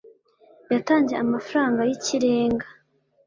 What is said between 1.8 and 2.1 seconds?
y’